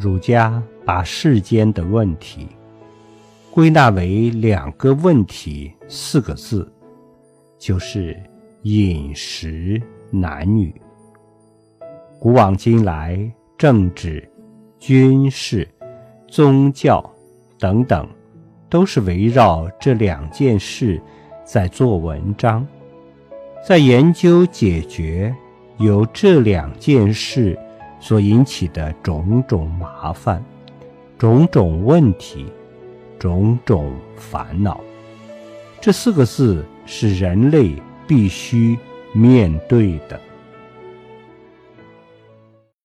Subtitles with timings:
[0.00, 2.48] 儒家把世间的问题
[3.50, 6.72] 归纳为两个问题，四个字，
[7.58, 8.18] 就是
[8.62, 9.78] 饮食
[10.10, 10.72] 男女。
[12.18, 14.26] 古往今来，政治、
[14.78, 15.68] 军事、
[16.28, 17.04] 宗教
[17.58, 18.08] 等等，
[18.70, 20.98] 都是围绕这两件事
[21.44, 22.66] 在做文章，
[23.66, 25.34] 在研究解决
[25.76, 27.58] 由这两件事。
[28.00, 30.42] 所引起的种种麻烦、
[31.18, 32.46] 种种问题、
[33.18, 34.80] 种种烦恼，
[35.80, 37.74] 这四个字是人类
[38.06, 38.78] 必须
[39.12, 40.18] 面对的。